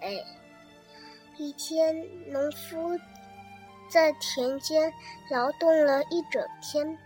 [0.00, 0.24] 鬼。
[1.36, 1.94] 一天，
[2.30, 2.98] 农夫
[3.88, 4.92] 在田间
[5.30, 6.98] 劳动了一整天，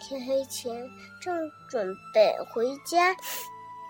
[0.00, 0.72] 天黑前
[1.20, 3.16] 正准备回家，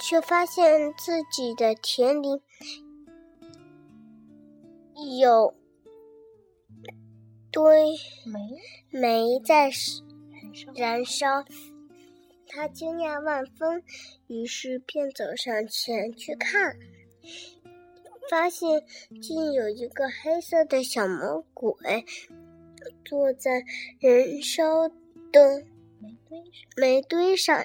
[0.00, 2.40] 却发现自己的田里
[5.20, 5.54] 有
[7.52, 7.92] 堆
[8.24, 8.40] 煤
[8.90, 9.70] 煤在，
[10.74, 11.44] 燃烧，
[12.48, 13.82] 他惊讶万分，
[14.28, 16.76] 于是便走上前去看，
[18.30, 18.84] 发现
[19.22, 22.04] 竟有一个黑色的小魔鬼
[23.04, 23.64] 坐在
[24.00, 24.88] 燃烧
[25.32, 25.64] 的
[26.76, 27.64] 煤堆上。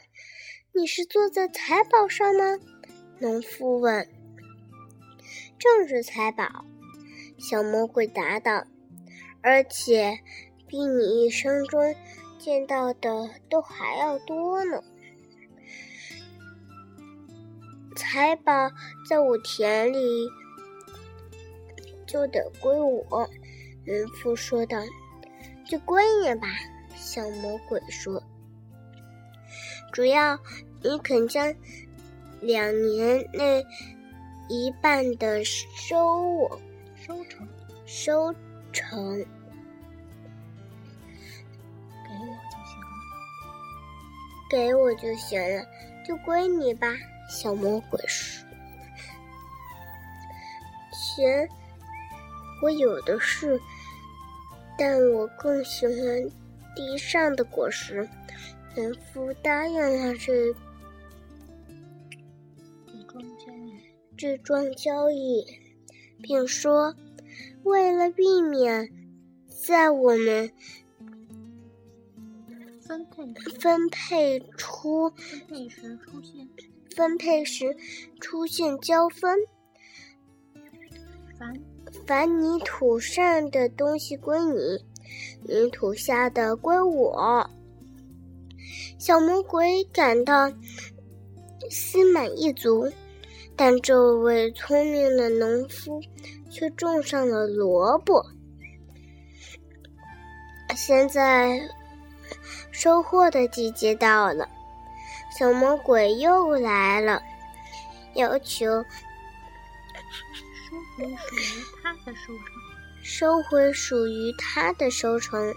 [0.73, 2.57] 你是坐在财宝上吗？
[3.19, 4.07] 农夫问。
[5.59, 6.65] 正是财宝，
[7.37, 8.65] 小魔鬼答道，
[9.41, 10.19] 而且
[10.67, 11.95] 比你一生中
[12.39, 14.81] 见到的都还要多呢。
[17.95, 18.71] 财宝
[19.07, 20.27] 在我田里，
[22.13, 23.27] 就得归我。
[23.85, 24.77] 渔夫说道
[25.65, 26.47] ：“就归你吧。”
[26.95, 28.21] 小魔鬼说
[29.91, 30.37] ：“主要
[30.83, 31.51] 你肯将
[32.39, 33.65] 两年内
[34.47, 36.61] 一半的收我
[36.95, 37.47] 收成
[37.87, 38.31] 收
[38.71, 39.17] 成。”
[42.07, 42.93] 给我就行了。
[44.51, 45.65] 给我就行了，
[46.07, 46.87] 就归你吧。”
[47.27, 48.47] 小魔鬼说
[50.93, 51.49] ：“钱
[52.63, 53.59] 我有的是，
[54.79, 55.95] 但我更喜欢
[56.73, 58.07] 地上的果实。”
[58.75, 60.55] 农夫答应了这
[64.17, 65.45] 这桩交易
[66.21, 66.95] 并说
[67.63, 68.89] ：“为了避免
[69.67, 70.51] 在我们
[72.81, 76.49] 分配分配出分配时出现
[76.95, 77.77] 分配时
[78.21, 79.37] 出现交分。”
[82.05, 84.83] 凡泥土上的东西归你，
[85.43, 87.49] 泥土下的归我。
[88.97, 90.51] 小魔鬼感到
[91.69, 92.91] 心满意足，
[93.55, 96.01] 但这位聪明的农夫
[96.49, 98.25] 却种上了萝卜。
[100.75, 101.61] 现在
[102.71, 104.47] 收获的季节到了，
[105.37, 107.21] 小魔鬼又来了，
[108.15, 108.83] 要求
[110.73, 112.45] 收回属于他的收成。
[113.03, 115.53] 收回属于他的收成，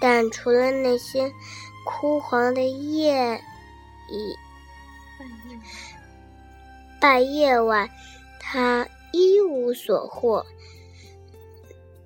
[0.00, 1.32] 但除了那些
[1.86, 3.40] 枯黄的叶
[4.10, 4.36] 以
[5.18, 5.60] 半夜
[7.00, 7.88] 半夜外，
[8.40, 10.44] 他一无所获。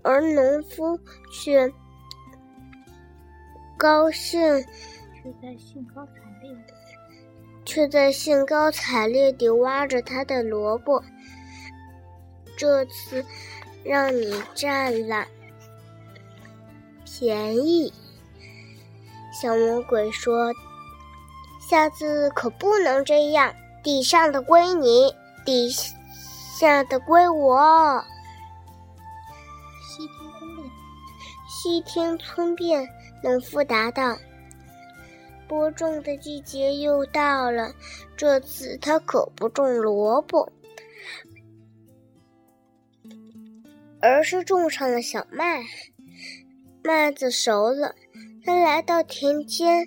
[0.03, 0.99] 而农夫
[1.33, 1.73] 却
[3.79, 4.41] 高兴，
[5.23, 6.13] 却在兴高采
[6.43, 6.57] 烈
[7.65, 11.03] 却在兴高采烈地挖着他的萝卜。
[12.61, 13.25] 这次
[13.83, 15.27] 让你占了
[17.07, 17.91] 便宜，
[19.33, 20.53] 小魔鬼说
[21.67, 25.11] ：“下次可不能这样，地上的归你，
[25.43, 28.05] 地下的归我。”
[29.89, 30.71] 西天宫殿
[31.49, 32.87] 西天村变，
[33.23, 34.19] 农夫答道
[35.49, 37.73] ：“播种的季节又到了，
[38.19, 40.53] 这次他可不种萝卜，
[44.01, 45.63] 而是种上了小麦。
[46.83, 47.95] 麦子熟了，
[48.45, 49.87] 他来到田间，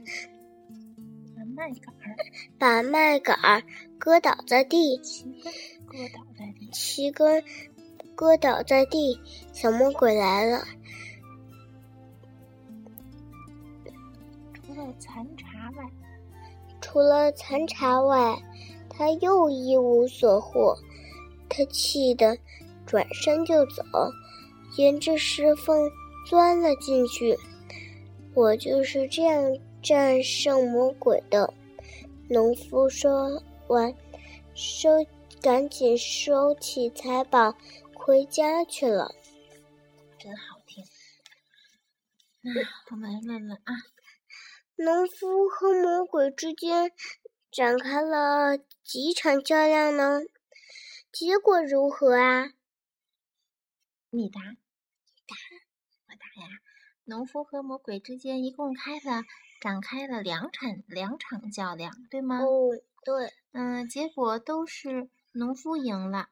[1.35, 2.15] 把麦秆儿
[2.59, 3.63] 把麦秆儿
[3.97, 5.51] 搁倒在地，齐根
[5.85, 7.43] 割倒在地，齐根
[8.15, 9.19] 搁倒在地。
[9.51, 10.63] 小魔鬼来了，
[14.53, 15.89] 除了残茶外，
[16.79, 18.37] 除了残茶外，
[18.89, 20.77] 他又一无所获。
[21.49, 22.37] 他气得
[22.85, 23.83] 转身就走，
[24.77, 25.89] 沿着石缝
[26.27, 27.37] 钻了进去。
[28.33, 31.53] 我就是这样战胜魔鬼的。
[32.29, 33.93] 农夫说完，
[34.55, 34.89] 收
[35.41, 37.55] 赶紧收起财宝，
[37.93, 39.13] 回家去了。
[40.17, 40.83] 真好听。
[42.41, 42.51] 那
[42.91, 43.73] 我们来问问啊，
[44.75, 46.91] 农夫和魔鬼之间
[47.51, 50.21] 展开了几场较量呢？
[51.11, 52.49] 结果如何啊？
[54.15, 55.35] 你答，答，
[56.05, 56.47] 我答呀。
[57.05, 59.23] 农夫和魔鬼之间一共开了
[59.59, 62.37] 展开了两场两场较量，对吗？
[62.43, 62.69] 哦，
[63.03, 66.29] 对，嗯，结果都是农夫赢了。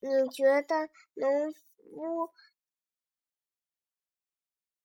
[0.00, 2.30] 你觉得农夫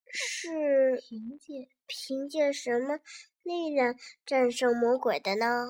[0.08, 3.00] 是凭借凭借什么
[3.44, 3.94] 力量
[4.26, 5.66] 战胜魔鬼的呢？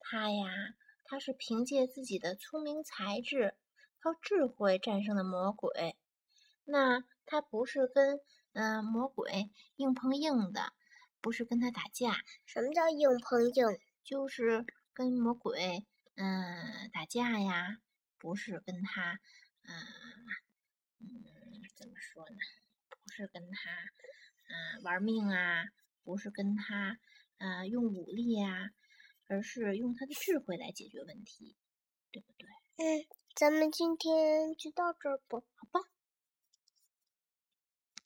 [0.00, 0.74] 他呀，
[1.04, 3.54] 他是凭借自己的聪明才智，
[4.04, 5.96] 靠智慧战胜了魔鬼。
[6.64, 8.20] 那他不是跟
[8.52, 10.74] 嗯魔鬼硬碰硬的，
[11.22, 12.18] 不是跟他打架。
[12.44, 13.64] 什么叫硬碰硬？
[14.02, 15.86] 就是跟魔鬼
[16.16, 17.78] 嗯打架呀，
[18.18, 19.18] 不是跟他
[19.62, 19.72] 嗯
[21.00, 22.36] 嗯怎么说呢？
[22.90, 23.70] 不是跟他
[24.48, 25.64] 嗯玩命啊，
[26.02, 26.98] 不是跟他
[27.38, 28.68] 嗯用武力呀。
[29.26, 31.56] 而是用他的智慧来解决问题，
[32.12, 32.46] 对不对？
[32.76, 35.93] 嗯，咱们今天就到这儿吧，好吧。